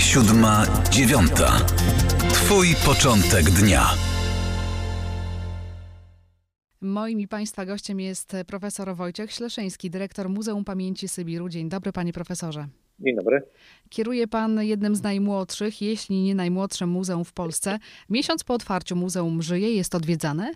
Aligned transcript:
Siódma, 0.00 0.66
dziewiąta. 0.90 1.58
Twój 2.32 2.66
początek 2.86 3.50
dnia. 3.50 3.86
Moim 6.80 7.20
i 7.20 7.28
Państwa 7.28 7.66
gościem 7.66 8.00
jest 8.00 8.36
profesor 8.46 8.96
Wojciech 8.96 9.32
Śleszyński, 9.32 9.90
dyrektor 9.90 10.28
Muzeum 10.28 10.64
Pamięci 10.64 11.08
Sybiru. 11.08 11.48
Dzień 11.48 11.68
dobry, 11.68 11.92
panie 11.92 12.12
profesorze. 12.12 12.68
Dzień 12.98 13.16
dobry. 13.16 13.42
Kieruje 13.88 14.28
pan 14.28 14.62
jednym 14.62 14.96
z 14.96 15.02
najmłodszych, 15.02 15.82
jeśli 15.82 16.22
nie 16.22 16.34
najmłodszym 16.34 16.88
muzeum 16.88 17.24
w 17.24 17.32
Polsce. 17.32 17.78
Miesiąc 18.10 18.44
po 18.44 18.54
otwarciu 18.54 18.96
muzeum 18.96 19.42
żyje, 19.42 19.74
jest 19.74 19.94
odwiedzane? 19.94 20.52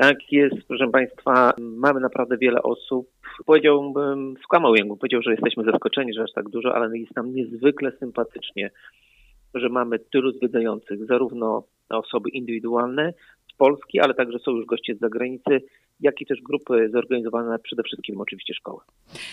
Tak 0.00 0.32
jest, 0.32 0.56
proszę 0.68 0.90
Państwa. 0.90 1.52
Mamy 1.58 2.00
naprawdę 2.00 2.36
wiele 2.36 2.62
osób. 2.62 3.08
Powiedziałbym, 3.46 4.34
skłamał 4.44 4.74
jakbym 4.74 4.96
powiedział, 4.96 5.22
że 5.22 5.30
jesteśmy 5.30 5.64
zaskoczeni, 5.64 6.14
że 6.14 6.22
aż 6.22 6.32
tak 6.32 6.48
dużo, 6.48 6.74
ale 6.74 6.98
jest 6.98 7.16
nam 7.16 7.34
niezwykle 7.34 7.92
sympatycznie, 7.98 8.70
że 9.54 9.68
mamy 9.68 9.98
tylu 9.98 10.32
zwiedzających, 10.32 11.06
zarówno 11.06 11.64
osoby 11.88 12.30
indywidualne 12.30 13.12
z 13.52 13.56
Polski, 13.56 14.00
ale 14.00 14.14
także 14.14 14.38
są 14.38 14.50
już 14.50 14.66
goście 14.66 14.94
z 14.94 14.98
zagranicy, 14.98 15.62
jak 16.00 16.20
i 16.20 16.26
też 16.26 16.40
grupy 16.42 16.90
zorganizowane 16.92 17.58
przede 17.58 17.82
wszystkim 17.82 18.20
oczywiście 18.20 18.54
szkoły. 18.54 18.80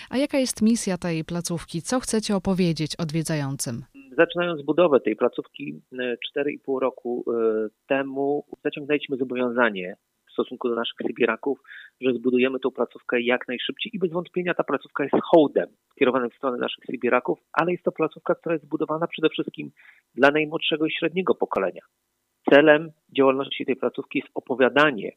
A 0.09 0.17
jaka 0.17 0.37
jest 0.37 0.61
misja 0.61 0.97
tej 0.97 1.23
placówki? 1.23 1.81
Co 1.81 1.99
chcecie 1.99 2.35
opowiedzieć 2.35 2.95
odwiedzającym? 2.95 3.85
Zaczynając 4.17 4.61
budowę 4.61 4.99
tej 4.99 5.15
placówki 5.15 5.81
4,5 6.37 6.79
roku 6.79 7.25
e, 7.27 7.67
temu, 7.87 8.43
zaciągnęliśmy 8.63 9.17
zobowiązanie 9.17 9.95
stosunku 10.37 10.69
do 10.69 10.75
naszych 10.75 10.97
Sybieraków, 11.07 11.59
że 12.01 12.13
zbudujemy 12.13 12.59
tą 12.59 12.71
placówkę 12.71 13.21
jak 13.21 13.47
najszybciej 13.47 13.95
i 13.95 13.99
bez 13.99 14.11
wątpienia 14.11 14.53
ta 14.53 14.63
placówka 14.63 15.03
jest 15.03 15.15
hołdem 15.23 15.67
skierowanym 15.91 16.29
w 16.29 16.35
stronę 16.35 16.57
naszych 16.57 16.85
Sybieraków, 16.85 17.39
ale 17.53 17.71
jest 17.71 17.83
to 17.83 17.91
placówka, 17.91 18.35
która 18.35 18.53
jest 18.55 18.65
zbudowana 18.65 19.07
przede 19.07 19.29
wszystkim 19.29 19.71
dla 20.15 20.31
najmłodszego 20.31 20.85
i 20.85 20.91
średniego 20.91 21.35
pokolenia. 21.35 21.81
Celem 22.49 22.91
działalności 23.17 23.65
tej 23.65 23.75
placówki 23.75 24.19
jest 24.19 24.31
opowiadanie 24.35 25.11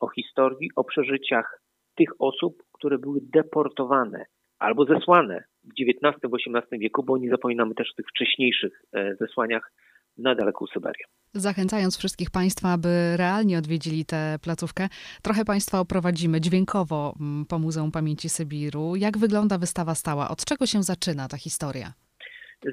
o 0.00 0.08
historii, 0.08 0.70
o 0.76 0.84
przeżyciach 0.84 1.60
tych 1.94 2.10
osób, 2.18 2.62
które 2.72 2.98
były 2.98 3.20
deportowane 3.22 4.26
albo 4.58 4.84
zesłane 4.84 5.44
w 5.64 5.70
XIX-XVIII 5.80 6.80
wieku, 6.80 7.02
bo 7.02 7.18
nie 7.18 7.30
zapominamy 7.30 7.74
też 7.74 7.90
o 7.90 7.94
tych 7.94 8.06
wcześniejszych 8.06 8.82
e, 8.92 9.14
zesłaniach 9.14 9.72
na 10.18 10.34
daleką 10.34 10.66
Syberię. 10.66 11.04
Zachęcając 11.38 11.98
wszystkich 11.98 12.30
Państwa, 12.30 12.72
aby 12.72 13.16
realnie 13.16 13.58
odwiedzili 13.58 14.04
tę 14.04 14.38
placówkę, 14.42 14.88
trochę 15.22 15.44
Państwa 15.44 15.80
oprowadzimy 15.80 16.40
dźwiękowo 16.40 17.14
mm, 17.20 17.46
po 17.46 17.58
Muzeum 17.58 17.92
Pamięci 17.92 18.28
Sybiru. 18.28 18.96
Jak 18.96 19.18
wygląda 19.18 19.58
wystawa 19.58 19.94
stała? 19.94 20.28
Od 20.28 20.44
czego 20.44 20.66
się 20.66 20.82
zaczyna 20.82 21.28
ta 21.28 21.36
historia? 21.36 21.92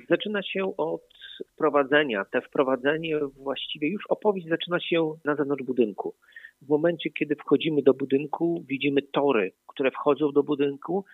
Zaczyna 0.10 0.44
się 0.44 0.78
od 0.78 1.02
wprowadzenia. 1.54 2.26
Te 2.26 2.42
wprowadzenie 2.42 3.20
właściwie 3.38 3.90
już 3.90 4.04
opowieść 4.10 4.48
zaczyna 4.50 4.80
się 4.80 5.16
na 5.26 5.36
zewnątrz 5.36 5.64
budynku. 5.64 6.16
W 6.62 6.70
momencie, 6.70 7.10
kiedy 7.10 7.36
wchodzimy 7.36 7.82
do 7.82 7.94
budynku, 7.94 8.64
widzimy 8.68 9.02
tory, 9.02 9.52
które 9.68 9.92
wchodzą 9.92 10.32
do 10.32 10.44
budynku, 10.44 11.06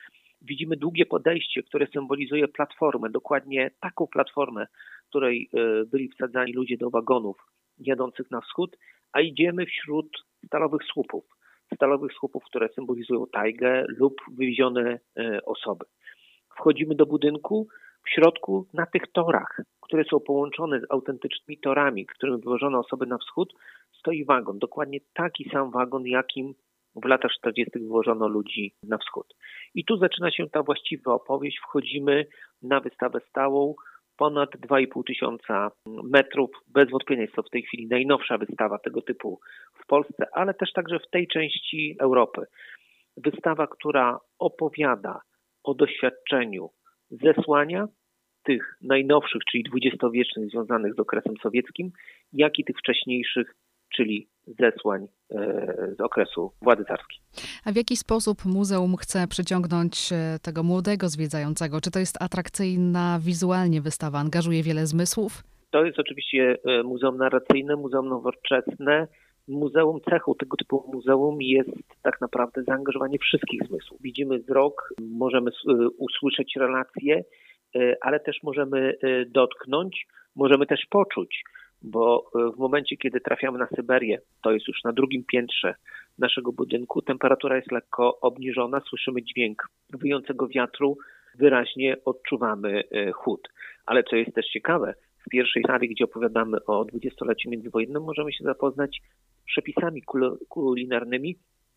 widzimy 0.42 0.76
długie 0.78 1.06
podejście, 1.06 1.64
które 1.64 1.88
symbolizuje 1.88 2.48
platformę, 2.48 3.10
dokładnie 3.10 3.72
taką 3.80 4.08
platformę, 4.08 4.68
której 5.10 5.50
e, 5.54 5.86
byli 5.86 6.10
wsadzani 6.10 6.54
ludzie 6.54 6.78
do 6.78 6.90
wagonów 6.90 7.38
jadących 7.78 8.32
na 8.32 8.42
wschód, 8.42 8.78
a 9.12 9.22
idziemy 9.22 9.66
wśród 9.66 10.08
stalowych 10.46 10.84
słupów. 10.84 11.26
Stalowych 11.76 12.14
słupów, 12.14 12.44
które 12.44 12.70
symbolizują 12.70 13.26
tajgę 13.28 13.86
lub 13.88 14.14
wywiezione 14.38 15.00
e, 15.18 15.40
osoby. 15.46 15.86
Wchodzimy 16.56 16.96
do 16.96 17.06
budynku, 17.06 17.68
w 18.06 18.10
środku 18.10 18.68
na 18.74 18.86
tych 18.86 19.08
torach, 19.12 19.62
które 19.82 20.04
są 20.04 20.20
połączone 20.20 20.80
z 20.80 20.92
autentycznymi 20.92 21.60
torami, 21.60 22.06
którymi 22.06 22.38
wywożono 22.38 22.80
osoby 22.80 23.06
na 23.06 23.18
wschód, 23.18 23.54
stoi 24.00 24.26
wagon. 24.26 24.60
Dokładnie 24.60 25.00
taki 25.14 25.50
sam 25.50 25.72
wagon, 25.72 26.06
jakim 26.06 26.54
w 27.04 27.06
latach 27.06 27.32
40. 27.32 27.80
wywożono 27.80 28.28
ludzi 28.28 28.74
na 28.84 28.98
wschód. 28.98 29.36
I 29.76 29.86
tu 29.86 29.98
zaczyna 29.98 30.32
się 30.32 30.50
ta 30.50 30.64
właściwa 30.64 31.14
opowieść. 31.14 31.60
Wchodzimy 31.60 32.26
na 32.62 32.80
wystawę 32.80 33.20
stałą, 33.30 33.76
ponad 34.18 34.50
2,5 34.50 35.04
tysiąca 35.08 35.72
metrów. 36.04 36.50
Bez 36.68 36.90
wątpienia 36.90 37.22
jest 37.22 37.36
to 37.36 37.44
w 37.44 37.50
tej 37.50 37.62
chwili 37.62 37.88
najnowsza 37.88 38.38
wystawa 38.38 38.78
tego 38.80 39.02
typu 39.02 39.40
w 39.84 39.88
Polsce, 39.88 40.26
ale 40.34 40.54
też 40.54 40.74
także 40.74 41.00
w 41.00 41.10
tej 41.10 41.28
części 41.28 41.96
Europy. 42.00 42.46
Wystawa, 43.18 43.68
która 43.68 44.20
opowiada 44.40 45.22
o 45.64 45.74
doświadczeniu 45.74 46.70
zesłania 47.12 47.88
tych 48.44 48.78
najnowszych, 48.82 49.42
czyli 49.52 49.64
dwudziestowiecznych 49.64 50.50
związanych 50.50 50.94
z 50.94 51.00
okresem 51.00 51.34
sowieckim, 51.44 51.92
jak 52.34 52.60
i 52.60 52.66
tych 52.66 52.78
wcześniejszych, 52.78 53.56
czyli 53.96 54.28
zesłań 54.60 55.08
e, 55.32 55.96
z 55.98 56.02
okresu 56.02 56.52
władzy 56.62 56.86
carskiej. 56.86 57.18
A 57.66 57.72
w 57.72 57.76
jaki 57.76 57.96
sposób 57.96 58.46
muzeum 58.46 58.96
chce 58.96 59.28
przyciągnąć 59.28 60.10
e, 60.14 60.40
tego 60.42 60.64
młodego 60.64 61.10
zwiedzającego? 61.10 61.82
Czy 61.82 61.92
to 61.92 62.00
jest 62.00 62.22
atrakcyjna 62.22 63.20
wizualnie 63.22 63.82
wystawa, 63.82 64.20
angażuje 64.20 64.64
wiele 64.64 64.86
zmysłów? 64.86 65.44
To 65.72 65.86
jest 65.86 66.00
oczywiście 66.00 66.58
e, 66.66 66.84
muzeum 66.84 67.18
narracyjne, 67.18 67.76
muzeum 67.76 68.10
nowoczesne. 68.10 69.08
Muzeum 69.48 70.00
cechą 70.10 70.36
tego 70.36 70.58
typu 70.58 70.92
muzeum 70.94 71.42
jest 71.42 71.70
tak 72.02 72.22
naprawdę 72.22 72.64
zaangażowanie 72.64 73.18
wszystkich 73.20 73.62
zmysłów. 73.68 74.02
Widzimy 74.02 74.40
wzrok, 74.40 74.94
możemy 75.02 75.52
usłyszeć 75.98 76.54
relacje, 76.56 77.24
ale 78.02 78.20
też 78.20 78.38
możemy 78.44 78.94
dotknąć, 79.28 80.08
możemy 80.36 80.66
też 80.66 80.86
poczuć 80.90 81.44
bo 81.82 82.32
e, 82.36 82.52
w 82.56 82.58
momencie, 82.58 82.98
kiedy 82.98 83.20
trafiamy 83.20 83.60
na 83.60 83.68
Syberię, 83.76 84.22
to 84.44 84.52
jest 84.52 84.68
już 84.68 84.84
na 84.84 84.94
drugim 84.94 85.24
piętrze 85.24 85.76
naszego 86.18 86.52
budynku, 86.52 87.02
temperatura 87.02 87.56
jest 87.56 87.72
lekko 87.72 88.20
obniżona, 88.20 88.80
słyszymy 88.80 89.24
dźwięk 89.24 89.68
wyjącego 89.90 90.48
wiatru, 90.48 90.98
wyraźnie 91.36 91.98
odczuwamy 92.06 92.84
e, 92.92 93.12
chłód. 93.12 93.50
Ale 93.86 94.04
co 94.04 94.16
jest 94.16 94.36
też 94.36 94.46
ciekawe, 94.46 94.94
w 95.26 95.30
pierwszej 95.30 95.64
sali, 95.64 95.90
gdzie 95.90 96.04
opowiadamy 96.04 96.66
o 96.66 96.86
dwudziestoleciu 96.86 97.50
międzywojennym, 97.50 98.04
możemy 98.04 98.34
się 98.34 98.44
zapoznać 98.44 99.02
z 99.42 99.46
przepisami 99.46 100.04
kulinarnymi 100.50 101.36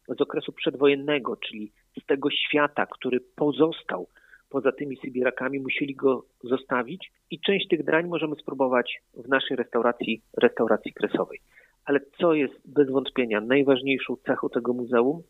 z 0.09 0.21
okresu 0.21 0.53
przedwojennego, 0.53 1.37
czyli 1.37 1.73
z 2.03 2.07
tego 2.07 2.31
świata, 2.31 2.87
który 2.87 3.21
pozostał 3.21 4.09
poza 4.53 4.73
tymi 4.73 4.97
Sybirakami, 4.97 5.61
musieli 5.61 5.95
go 5.95 6.25
zostawić 6.45 7.13
i 7.31 7.41
część 7.41 7.69
tych 7.69 7.85
dań 7.85 8.07
możemy 8.07 8.37
spróbować 8.37 9.03
w 9.15 9.29
naszej 9.29 9.57
restauracji, 9.57 10.23
restauracji 10.37 10.93
kresowej. 10.93 11.41
Ale 11.85 12.01
co 12.19 12.35
jest 12.35 12.55
bez 12.65 12.91
wątpienia 12.91 13.41
najważniejszą 13.41 14.17
cechą 14.17 14.49
tego 14.49 14.73
muzeum? 14.73 15.23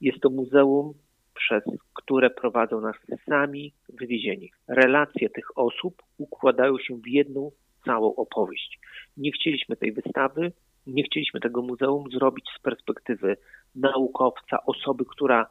Jest 0.00 0.20
to 0.20 0.30
muzeum, 0.30 0.92
przez 1.34 1.62
które 1.94 2.30
prowadzą 2.30 2.80
nas 2.80 2.96
sami 3.28 3.72
wywiezieni. 3.88 4.50
Relacje 4.68 5.30
tych 5.30 5.58
osób 5.58 6.02
układają 6.18 6.78
się 6.78 6.96
w 6.96 7.08
jedną 7.08 7.50
całą 7.84 8.14
opowieść. 8.14 8.78
Nie 9.16 9.32
chcieliśmy 9.32 9.76
tej 9.76 9.92
wystawy, 9.92 10.52
nie 10.86 11.02
chcieliśmy 11.02 11.40
tego 11.40 11.62
muzeum 11.62 12.04
zrobić 12.10 12.44
z 12.58 12.62
perspektywy 12.62 13.36
naukowca, 13.74 14.58
osoby, 14.66 15.04
która 15.04 15.46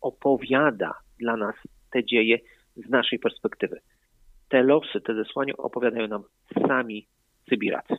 opowiada 0.00 0.92
dla 1.18 1.36
nas 1.36 1.54
te 1.92 2.04
dzieje 2.04 2.38
z 2.76 2.88
naszej 2.88 3.18
perspektywy. 3.18 3.80
Te 4.48 4.62
losy, 4.62 5.00
te 5.00 5.14
zesłania 5.14 5.56
opowiadają 5.56 6.08
nam 6.08 6.22
sami 6.68 7.06
Sybiracy. 7.48 7.96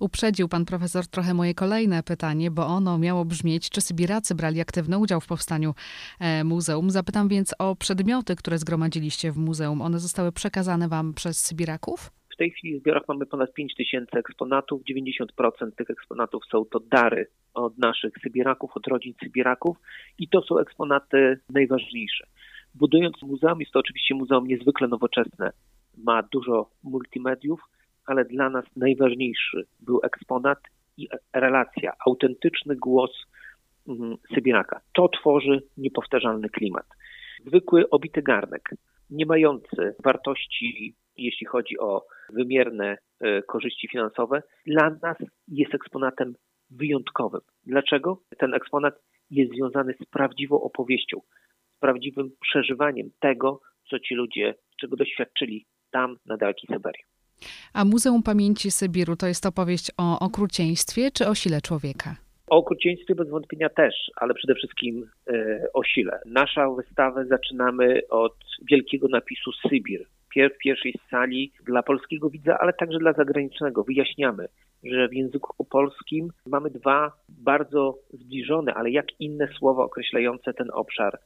Uprzedził 0.00 0.48
pan 0.48 0.64
profesor 0.64 1.06
trochę 1.06 1.34
moje 1.34 1.54
kolejne 1.54 2.02
pytanie, 2.02 2.50
bo 2.50 2.66
ono 2.66 2.98
miało 2.98 3.24
brzmieć, 3.24 3.70
czy 3.70 3.80
Sybiracy 3.80 4.34
brali 4.34 4.60
aktywny 4.60 4.98
udział 4.98 5.20
w 5.20 5.26
powstaniu 5.26 5.74
e, 6.20 6.44
muzeum. 6.44 6.90
Zapytam 6.90 7.28
więc 7.28 7.54
o 7.58 7.76
przedmioty, 7.76 8.36
które 8.36 8.58
zgromadziliście 8.58 9.32
w 9.32 9.36
muzeum. 9.36 9.82
One 9.82 9.98
zostały 9.98 10.32
przekazane 10.32 10.88
wam 10.88 11.14
przez 11.14 11.38
Sybiraków? 11.38 12.10
W 12.34 12.36
tej 12.36 12.50
chwili 12.50 12.78
w 12.78 12.80
zbiorach 12.80 13.02
mamy 13.08 13.26
ponad 13.26 13.54
5 13.54 13.74
tysięcy 13.74 14.18
eksponatów. 14.18 14.82
90% 14.82 15.72
tych 15.76 15.90
eksponatów 15.90 16.42
są 16.50 16.64
to 16.64 16.80
dary 16.80 17.26
od 17.54 17.78
naszych 17.78 18.12
Sybiraków, 18.22 18.70
od 18.74 18.86
rodzin 18.86 19.14
Sybiraków 19.22 19.76
i 20.18 20.28
to 20.28 20.42
są 20.42 20.58
eksponaty 20.58 21.40
najważniejsze. 21.50 22.26
Budując 22.74 23.22
muzeum, 23.22 23.60
jest 23.60 23.72
to 23.72 23.78
oczywiście 23.78 24.14
muzeum 24.14 24.46
niezwykle 24.46 24.88
nowoczesne, 24.88 25.52
ma 25.96 26.22
dużo 26.22 26.70
multimediów, 26.82 27.60
ale 28.06 28.24
dla 28.24 28.50
nas 28.50 28.64
najważniejszy 28.76 29.66
był 29.80 30.00
eksponat 30.02 30.58
i 30.96 31.08
relacja, 31.32 31.92
autentyczny 32.06 32.76
głos 32.76 33.10
mm, 33.88 34.16
Sybiraka. 34.34 34.80
To 34.92 35.08
tworzy 35.08 35.62
niepowtarzalny 35.76 36.48
klimat. 36.48 36.86
Zwykły 37.46 37.90
obity 37.90 38.22
garnek, 38.22 38.70
nie 39.10 39.26
mający 39.26 39.94
wartości, 40.04 40.94
jeśli 41.16 41.46
chodzi 41.46 41.78
o 41.78 42.06
wymierne 42.32 42.98
e, 43.20 43.42
korzyści 43.42 43.88
finansowe, 43.88 44.42
dla 44.66 44.90
nas 45.02 45.16
jest 45.48 45.74
eksponatem 45.74 46.34
wyjątkowym. 46.70 47.40
Dlaczego? 47.66 48.20
Ten 48.38 48.54
eksponat 48.54 48.94
jest 49.30 49.52
związany 49.52 49.94
z 50.02 50.06
prawdziwą 50.06 50.60
opowieścią, 50.60 51.20
prawdziwym 51.84 52.30
przeżywaniem 52.40 53.10
tego, 53.20 53.60
co 53.90 53.98
ci 53.98 54.14
ludzie, 54.14 54.54
czego 54.80 54.96
doświadczyli 54.96 55.66
tam 55.90 56.16
na 56.26 56.36
dalekiej 56.36 56.76
Syberii. 56.76 57.04
A 57.74 57.84
Muzeum 57.84 58.22
Pamięci 58.22 58.70
Sybiru 58.70 59.16
to 59.16 59.26
jest 59.26 59.46
opowieść 59.46 59.90
o 59.98 60.18
okrucieństwie 60.18 61.10
czy 61.10 61.28
o 61.28 61.34
sile 61.34 61.60
człowieka? 61.60 62.16
O 62.46 62.56
okrucieństwie 62.56 63.14
bez 63.14 63.28
wątpienia 63.28 63.68
też, 63.68 63.94
ale 64.16 64.34
przede 64.34 64.54
wszystkim 64.54 65.10
e, 65.26 65.66
o 65.74 65.84
sile. 65.84 66.20
Naszą 66.26 66.74
wystawę 66.74 67.26
zaczynamy 67.26 68.00
od 68.10 68.36
wielkiego 68.70 69.08
napisu 69.08 69.52
Sybir. 69.52 70.06
W 70.54 70.58
pierwszej 70.58 70.94
sali 71.10 71.52
dla 71.66 71.82
polskiego 71.82 72.30
widza, 72.30 72.58
ale 72.58 72.72
także 72.72 72.98
dla 72.98 73.12
zagranicznego. 73.12 73.84
Wyjaśniamy, 73.84 74.48
że 74.84 75.08
w 75.08 75.14
języku 75.14 75.64
polskim 75.64 76.28
mamy 76.46 76.70
dwa 76.70 77.12
bardzo 77.28 77.98
zbliżone, 78.12 78.74
ale 78.74 78.90
jak 78.90 79.06
inne 79.20 79.48
słowa 79.58 79.84
określające 79.84 80.54
ten 80.54 80.70
obszar 80.72 81.18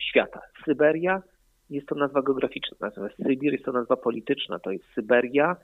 świata. 0.00 0.40
Syberia 0.64 1.22
jest 1.70 1.86
to 1.86 1.94
nazwa 1.94 2.22
geograficzna, 2.22 2.76
natomiast 2.80 3.16
Sybir 3.16 3.52
jest 3.52 3.64
to 3.64 3.72
nazwa 3.72 3.96
polityczna. 3.96 4.58
To 4.58 4.70
jest 4.70 4.84
Syberia, 4.94 5.56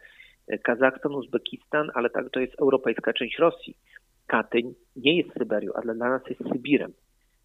e, 0.48 0.58
Kazachstan, 0.58 1.14
Uzbekistan, 1.14 1.90
ale 1.94 2.10
także 2.10 2.30
to 2.30 2.40
jest 2.40 2.60
europejska 2.60 3.12
część 3.12 3.38
Rosji. 3.38 3.76
Katyń 4.26 4.74
nie 4.96 5.16
jest 5.16 5.32
Syberią, 5.38 5.72
ale 5.74 5.94
dla 5.94 6.08
nas 6.08 6.22
jest 6.28 6.40
Sybirem. 6.52 6.92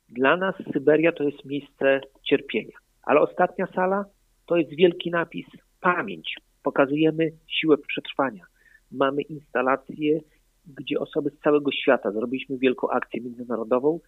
Dla 0.09 0.37
nas 0.37 0.55
Syberia 0.73 1.11
to 1.11 1.23
jest 1.23 1.45
miejsce 1.45 2.01
cierpienia. 2.23 2.77
Ale 3.03 3.19
ostatnia 3.21 3.67
sala 3.75 4.05
to 4.45 4.57
jest 4.57 4.75
wielki 4.75 5.11
napis 5.11 5.45
pamięć. 5.81 6.35
Pokazujemy 6.63 7.31
siłę 7.47 7.77
przetrwania. 7.77 8.45
Mamy 8.91 9.21
instalacje, 9.21 10.19
gdzie 10.65 10.99
osoby 10.99 11.29
z 11.29 11.43
całego 11.43 11.71
świata, 11.71 12.11
zrobiliśmy 12.11 12.57
wielką 12.57 12.89
akcję 12.89 13.21
międzynarodową, 13.21 13.99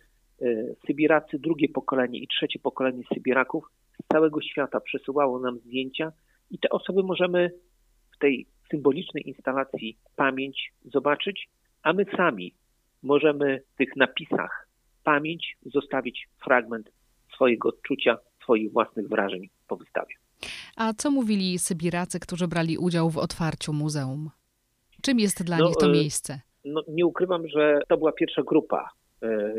Sybiracy, 0.87 1.39
drugie 1.39 1.69
pokolenie 1.69 2.19
i 2.19 2.27
trzecie 2.27 2.59
pokolenie 2.59 3.03
Sybiraków 3.13 3.65
z 4.03 4.07
całego 4.13 4.41
świata 4.41 4.79
przesyłało 4.79 5.39
nam 5.39 5.59
zdjęcia 5.59 6.11
i 6.51 6.59
te 6.59 6.69
osoby 6.69 7.03
możemy 7.03 7.51
w 8.15 8.17
tej 8.17 8.47
symbolicznej 8.71 9.27
instalacji 9.27 9.97
pamięć 10.15 10.73
zobaczyć, 10.85 11.49
a 11.83 11.93
my 11.93 12.05
sami 12.17 12.53
możemy 13.03 13.61
w 13.73 13.77
tych 13.77 13.95
napisach 13.95 14.67
pamięć 15.03 15.57
zostawić 15.65 16.27
fragment 16.43 16.91
swojego 17.35 17.69
odczucia, 17.69 18.17
swoich 18.43 18.71
własnych 18.71 19.09
wrażeń 19.09 19.49
po 19.67 19.77
wystawie. 19.77 20.15
A 20.75 20.93
co 20.93 21.11
mówili 21.11 21.59
Sybiracy, 21.59 22.19
którzy 22.19 22.47
brali 22.47 22.77
udział 22.77 23.09
w 23.09 23.17
otwarciu 23.17 23.73
muzeum? 23.73 24.29
Czym 25.01 25.19
jest 25.19 25.43
dla 25.43 25.57
no, 25.57 25.67
nich 25.67 25.75
to 25.75 25.87
e, 25.87 25.91
miejsce? 25.91 26.41
No, 26.65 26.83
nie 26.87 27.05
ukrywam, 27.05 27.47
że 27.47 27.81
to 27.89 27.97
była 27.97 28.11
pierwsza 28.11 28.43
grupa 28.43 28.77
e, 28.79 28.98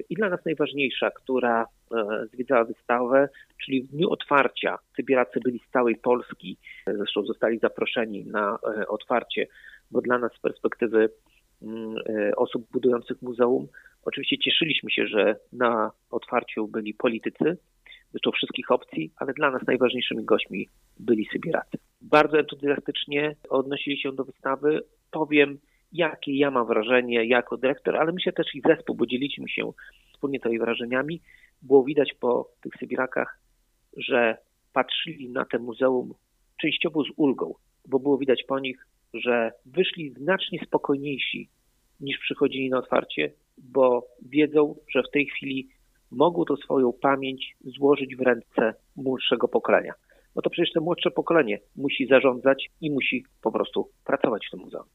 i 0.09 0.15
dla 0.15 0.29
nas 0.29 0.45
najważniejsza, 0.45 1.11
która 1.11 1.63
e, 1.65 2.27
zwiedzała 2.33 2.65
wystawę, 2.65 3.29
czyli 3.65 3.83
w 3.83 3.87
dniu 3.87 4.11
otwarcia 4.11 4.79
Sybiracy 4.97 5.41
byli 5.45 5.61
z 5.69 5.73
całej 5.73 5.97
Polski, 5.97 6.57
zresztą 6.87 7.23
zostali 7.23 7.59
zaproszeni 7.59 8.25
na 8.25 8.59
otwarcie, 8.89 9.47
bo 9.91 10.01
dla 10.01 10.19
nas 10.19 10.33
z 10.33 10.41
perspektywy 10.41 11.11
mm, 11.63 11.95
osób 12.37 12.71
budujących 12.73 13.23
muzeum, 13.23 13.69
oczywiście 14.05 14.39
cieszyliśmy 14.39 14.91
się, 14.91 15.07
że 15.07 15.37
na 15.53 15.91
otwarciu 16.11 16.69
byli 16.69 16.95
politycy, 16.95 17.57
zresztą 18.11 18.31
wszystkich 18.31 18.71
opcji, 18.71 19.13
ale 19.17 19.33
dla 19.33 19.51
nas 19.51 19.63
najważniejszymi 19.67 20.25
gośćmi 20.25 20.69
byli 20.99 21.29
Sybiracy. 21.33 21.79
Bardzo 22.01 22.39
entuzjastycznie 22.39 23.37
odnosili 23.49 24.01
się 24.01 24.13
do 24.13 24.25
wystawy. 24.25 24.81
Powiem, 25.11 25.59
jakie 25.93 26.37
ja 26.37 26.51
mam 26.51 26.67
wrażenie 26.67 27.25
jako 27.25 27.57
dyrektor, 27.57 27.97
ale 27.97 28.13
myślę 28.13 28.33
też 28.33 28.55
i 28.55 28.61
zespół, 28.61 28.97
bo 28.97 29.07
dzieliśmy 29.07 29.49
się 29.49 29.73
wspólnie 30.13 30.41
tymi 30.41 30.59
wrażeniami. 30.59 31.21
Było 31.63 31.85
widać 31.85 32.13
po 32.21 32.51
tych 32.61 32.73
Sybirakach, 32.81 33.39
że 33.97 34.37
patrzyli 34.73 35.31
na 35.31 35.45
te 35.45 35.59
muzeum 35.59 36.15
częściowo 36.61 37.05
z 37.05 37.09
ulgą, 37.17 37.55
bo 37.89 37.99
było 37.99 38.19
widać 38.19 38.45
po 38.49 38.59
nich, 38.59 38.87
że 39.15 39.53
wyszli 39.67 40.11
znacznie 40.11 40.59
spokojniejsi 40.67 41.49
niż 42.01 42.19
przychodzili 42.19 42.71
na 42.71 42.79
otwarcie, 42.79 43.33
bo 43.59 44.07
wiedzą, 44.23 44.75
że 44.95 45.03
w 45.03 45.11
tej 45.11 45.27
chwili 45.27 45.69
mogą 46.11 46.45
to 46.45 46.57
swoją 46.57 46.93
pamięć 46.93 47.57
złożyć 47.61 48.17
w 48.17 48.21
ręce 48.21 48.75
młodszego 48.97 49.49
pokolenia. 49.49 49.93
No 50.37 50.43
to 50.43 50.51
przecież 50.51 50.73
to 50.73 50.81
młodsze 50.81 51.11
pokolenie 51.11 51.59
musi 51.77 52.07
zarządzać 52.07 52.71
i 52.81 52.91
musi 52.91 53.25
po 53.43 53.53
prostu 53.53 53.91
pracować 54.05 54.47
w 54.47 54.51
tym 54.51 54.61
muzeum. 54.61 54.87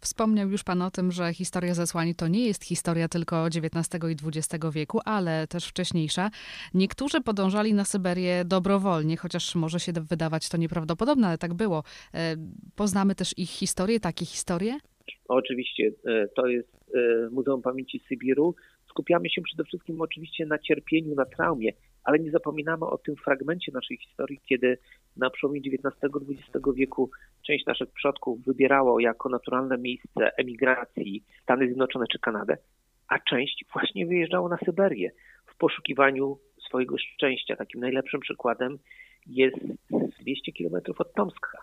Wspomniał 0.00 0.50
już 0.50 0.64
Pan 0.64 0.82
o 0.82 0.90
tym, 0.90 1.12
że 1.12 1.34
historia 1.34 1.74
zesłani 1.74 2.14
to 2.14 2.28
nie 2.28 2.46
jest 2.46 2.64
historia 2.64 3.08
tylko 3.08 3.46
XIX 3.46 4.04
i 4.10 4.28
XX 4.28 4.64
wieku, 4.72 5.00
ale 5.04 5.46
też 5.46 5.66
wcześniejsza. 5.66 6.30
Niektórzy 6.74 7.20
podążali 7.20 7.74
na 7.74 7.84
Syberię 7.84 8.44
dobrowolnie, 8.44 9.16
chociaż 9.16 9.54
może 9.54 9.80
się 9.80 9.92
wydawać 9.92 10.48
to 10.48 10.56
nieprawdopodobne, 10.56 11.28
ale 11.28 11.38
tak 11.38 11.54
było. 11.54 11.82
E, 12.14 12.36
poznamy 12.76 13.14
też 13.14 13.38
ich 13.38 13.50
historię, 13.50 14.00
takie 14.00 14.24
historie? 14.24 14.78
Oczywiście, 15.28 15.90
e, 16.06 16.28
to 16.36 16.46
jest 16.46 16.68
e, 16.94 17.30
Muzeum 17.30 17.62
Pamięci 17.62 18.02
Sybiru 18.08 18.54
skupiamy 18.88 19.30
się 19.30 19.42
przede 19.42 19.64
wszystkim 19.64 20.00
oczywiście 20.00 20.46
na 20.46 20.58
cierpieniu, 20.58 21.14
na 21.14 21.24
traumie, 21.24 21.72
ale 22.04 22.18
nie 22.18 22.30
zapominamy 22.30 22.86
o 22.86 22.98
tym 22.98 23.16
fragmencie 23.16 23.72
naszej 23.72 23.96
historii, 23.98 24.40
kiedy 24.48 24.78
na 25.16 25.30
przełomie 25.30 25.60
XIX-XX 25.60 26.64
wieku 26.74 27.10
część 27.46 27.66
naszych 27.66 27.90
przodków 27.90 28.44
wybierało 28.44 29.00
jako 29.00 29.28
naturalne 29.28 29.78
miejsce 29.78 30.36
emigracji 30.36 31.24
Stany 31.42 31.66
Zjednoczone 31.66 32.06
czy 32.12 32.18
Kanadę, 32.18 32.56
a 33.08 33.18
część 33.18 33.64
właśnie 33.72 34.06
wyjeżdżało 34.06 34.48
na 34.48 34.56
Syberię 34.56 35.10
w 35.46 35.56
poszukiwaniu 35.56 36.38
swojego 36.66 36.98
szczęścia. 36.98 37.56
Takim 37.56 37.80
najlepszym 37.80 38.20
przykładem 38.20 38.78
jest 39.26 39.56
200 40.20 40.52
kilometrów 40.52 41.00
od 41.00 41.14
Tomska, 41.14 41.58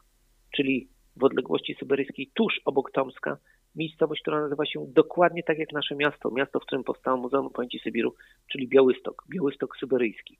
czyli 0.55 0.87
w 1.15 1.23
odległości 1.23 1.75
syberyjskiej 1.79 2.31
tuż 2.33 2.61
obok 2.65 2.91
Tomska 2.91 3.37
miejscowość, 3.75 4.21
która 4.21 4.41
nazywa 4.41 4.65
się 4.65 4.85
dokładnie 4.87 5.43
tak 5.43 5.57
jak 5.57 5.71
nasze 5.71 5.95
miasto, 5.95 6.31
miasto, 6.31 6.59
w 6.59 6.63
którym 6.63 6.83
powstało 6.83 7.17
Muzeum 7.17 7.49
Pamięci 7.49 7.79
Sybiru, 7.79 8.15
czyli 8.51 8.67
Białystok, 8.67 9.23
Białystok 9.29 9.77
Syberyjski. 9.77 10.37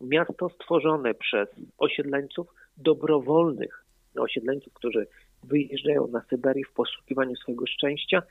Miasto 0.00 0.48
stworzone 0.48 1.14
przez 1.14 1.48
osiedleńców, 1.78 2.46
dobrowolnych 2.76 3.84
osiedleńców, 4.18 4.72
którzy 4.72 5.06
wyjeżdżają 5.42 6.06
na 6.06 6.22
Syberię 6.30 6.64
w 6.64 6.72
poszukiwaniu 6.72 7.36
swojego 7.36 7.66
szczęścia. 7.66 8.22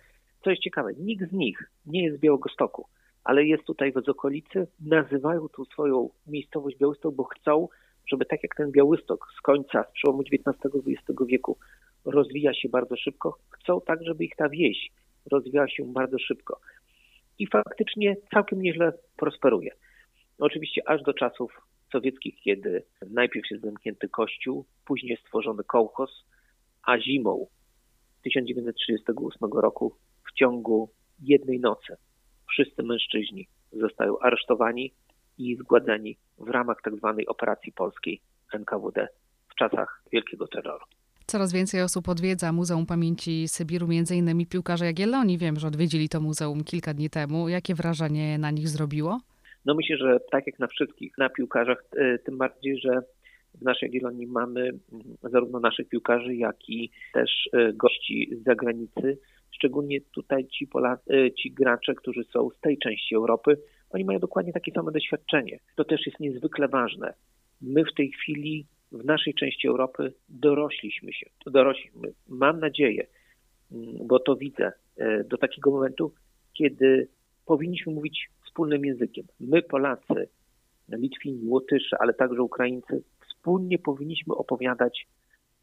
Co 0.43 0.49
jest 0.49 0.61
ciekawe, 0.61 0.93
nikt 0.93 1.29
z 1.29 1.33
nich 1.33 1.69
nie 1.85 2.03
jest 2.03 2.17
z 2.17 2.19
Białegostoku, 2.19 2.87
ale 3.23 3.45
jest 3.45 3.63
tutaj 3.63 3.91
w 3.91 4.09
okolicy, 4.09 4.67
nazywają 4.79 5.49
tu 5.49 5.65
swoją 5.65 6.09
miejscowość 6.27 6.77
Białystok, 6.77 7.15
bo 7.15 7.23
chcą, 7.23 7.67
żeby 8.07 8.25
tak 8.25 8.43
jak 8.43 8.55
ten 8.55 8.71
Białystok 8.71 9.27
z 9.37 9.41
końca, 9.41 9.83
z 9.83 9.91
przełomu 9.91 10.21
XIX-XX 10.21 11.25
wieku 11.27 11.57
rozwija 12.05 12.53
się 12.53 12.69
bardzo 12.69 12.95
szybko, 12.95 13.37
chcą 13.49 13.81
tak, 13.81 14.03
żeby 14.03 14.25
ich 14.25 14.35
ta 14.35 14.49
wieś 14.49 14.91
rozwijała 15.31 15.67
się 15.69 15.93
bardzo 15.93 16.19
szybko. 16.19 16.59
I 17.39 17.47
faktycznie 17.47 18.15
całkiem 18.33 18.61
nieźle 18.61 18.93
prosperuje. 19.17 19.71
Oczywiście 20.39 20.89
aż 20.89 21.01
do 21.03 21.13
czasów 21.13 21.61
sowieckich, 21.91 22.35
kiedy 22.43 22.83
najpierw 23.09 23.51
jest 23.51 23.63
zamknięty 23.63 24.09
kościół, 24.09 24.65
później 24.85 25.17
stworzony 25.17 25.63
kołchos, 25.63 26.25
a 26.83 26.99
zimą 26.99 27.47
1938 28.23 29.49
roku 29.53 29.95
w 30.27 30.33
ciągu 30.33 30.89
jednej 31.19 31.59
nocy 31.59 31.95
wszyscy 32.49 32.83
mężczyźni 32.83 33.47
zostają 33.71 34.19
aresztowani 34.19 34.93
i 35.37 35.55
zgładzeni 35.55 36.17
w 36.37 36.49
ramach 36.49 36.77
tzw. 36.83 37.13
Tak 37.17 37.29
operacji 37.29 37.71
polskiej 37.71 38.21
NKWD 38.53 39.07
w 39.49 39.55
czasach 39.55 40.03
wielkiego 40.11 40.47
terroru. 40.47 40.85
Coraz 41.35 41.53
więcej 41.53 41.81
osób 41.81 42.09
odwiedza 42.09 42.51
Muzeum 42.51 42.85
Pamięci 42.85 43.47
Sybiru, 43.47 43.87
innymi 44.11 44.45
piłkarze 44.45 44.85
Jagiellonii. 44.85 45.37
Wiem, 45.37 45.59
że 45.59 45.67
odwiedzili 45.67 46.09
to 46.09 46.21
muzeum 46.21 46.63
kilka 46.63 46.93
dni 46.93 47.09
temu. 47.09 47.49
Jakie 47.49 47.75
wrażenie 47.75 48.37
na 48.37 48.51
nich 48.51 48.67
zrobiło? 48.67 49.19
No 49.65 49.73
myślę, 49.75 49.97
że 49.97 50.19
tak 50.31 50.47
jak 50.47 50.59
na 50.59 50.67
wszystkich, 50.67 51.17
na 51.17 51.29
piłkarzach, 51.29 51.83
e, 51.97 52.17
tym 52.19 52.37
bardziej, 52.37 52.79
że 52.79 53.01
w 53.55 53.61
naszej 53.61 53.87
Jagiellonii 53.87 54.27
mamy 54.27 54.61
mm, 54.61 55.03
zarówno 55.23 55.59
naszych 55.59 55.89
piłkarzy, 55.89 56.35
jak 56.35 56.69
i 56.69 56.89
też 57.13 57.49
e, 57.53 57.73
gości 57.73 58.29
z 58.41 58.43
zagranicy. 58.43 59.17
Szczególnie 59.51 60.01
tutaj 60.01 60.47
ci, 60.47 60.67
e, 61.09 61.31
ci 61.31 61.51
gracze, 61.51 61.95
którzy 61.95 62.23
są 62.23 62.49
z 62.49 62.59
tej 62.59 62.77
części 62.77 63.15
Europy, 63.15 63.57
oni 63.89 64.05
mają 64.05 64.19
dokładnie 64.19 64.53
takie 64.53 64.71
same 64.71 64.91
doświadczenie. 64.91 65.59
To 65.75 65.83
też 65.83 66.05
jest 66.05 66.19
niezwykle 66.19 66.67
ważne. 66.67 67.13
My 67.61 67.83
w 67.83 67.93
tej 67.93 68.11
chwili 68.11 68.65
w 68.95 69.05
naszej 69.05 69.33
części 69.33 69.67
Europy 69.67 70.13
dorośliśmy 70.29 71.13
się, 71.13 71.29
dorośliśmy. 71.45 72.13
Mam 72.27 72.59
nadzieję, 72.59 73.07
mm, 73.71 74.07
bo 74.07 74.19
to 74.19 74.35
widzę, 74.35 74.71
e, 74.97 75.23
do 75.23 75.37
takiego 75.37 75.71
momentu, 75.71 76.13
kiedy 76.53 77.07
powinniśmy 77.45 77.93
mówić 77.93 78.29
wspólnym 78.45 78.85
językiem. 78.85 79.25
My, 79.39 79.61
Polacy, 79.61 80.29
Litwini, 80.89 81.47
Łotysze, 81.47 81.97
ale 81.99 82.13
także 82.13 82.41
Ukraińcy, 82.41 83.03
wspólnie 83.27 83.79
powinniśmy 83.79 84.35
opowiadać 84.35 85.07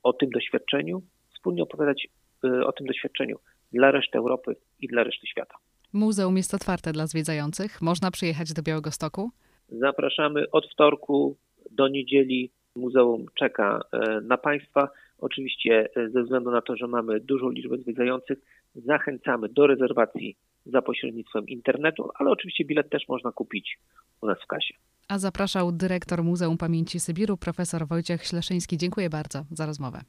o 0.02 0.12
tym 0.12 0.30
doświadczeniu, 0.30 1.02
wspólnie 1.34 1.62
opowiadać 1.62 2.08
e, 2.44 2.66
o 2.66 2.72
tym 2.72 2.86
doświadczeniu 2.86 3.36
dla 3.72 3.90
reszty 3.90 4.18
Europy 4.18 4.56
i 4.80 4.88
dla 4.88 5.04
reszty 5.04 5.26
świata. 5.26 5.54
Muzeum 5.92 6.36
jest 6.36 6.54
otwarte 6.54 6.92
dla 6.92 7.06
zwiedzających. 7.06 7.82
Można 7.82 8.10
przyjechać 8.10 8.52
do 8.52 8.62
Białego 8.62 8.90
Stoku? 8.90 9.30
Zapraszamy 9.68 10.50
od 10.50 10.66
wtorku 10.72 11.36
do 11.70 11.88
niedzieli 11.88 12.50
Muzeum 12.76 13.26
czeka 13.34 13.80
e, 13.92 14.20
na 14.20 14.38
Państwa. 14.38 14.88
Oczywiście 15.18 15.88
e, 15.96 16.08
ze 16.10 16.22
względu 16.22 16.50
na 16.50 16.62
to, 16.62 16.76
że 16.76 16.86
mamy 16.86 17.20
dużą 17.20 17.50
liczbę 17.50 17.78
zwiedzających, 17.78 18.38
zachęcamy 18.74 19.48
do 19.48 19.66
rezerwacji 19.66 20.36
za 20.66 20.82
pośrednictwem 20.82 21.46
internetu, 21.46 22.10
ale 22.14 22.30
oczywiście 22.30 22.64
bilet 22.64 22.90
też 22.90 23.08
można 23.08 23.32
kupić 23.32 23.78
u 24.20 24.26
nas 24.26 24.38
w 24.44 24.46
kasie. 24.46 24.74
A 25.08 25.18
zapraszał 25.18 25.72
dyrektor 25.72 26.24
Muzeum 26.24 26.58
Pamięci 26.58 27.00
Sybiru, 27.00 27.36
profesor 27.36 27.86
Wojciech 27.86 28.24
Śleszyński. 28.24 28.76
Dziękuję 28.76 29.10
bardzo 29.10 29.44
za 29.50 29.66
rozmowę. 29.66 30.00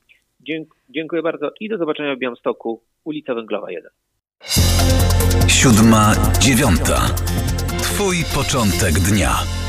Dziękuję 0.89 1.21
bardzo 1.21 1.51
i 1.59 1.69
do 1.69 1.77
zobaczenia 1.77 2.15
w 2.15 2.19
Białymstoku, 2.19 2.81
ulica 3.03 3.35
Węglowa 3.35 3.71
1. 3.71 3.91
Siódma, 5.47 6.13
dziewiąta. 6.39 6.95
Twój 7.81 8.15
początek 8.35 8.93
dnia. 8.93 9.62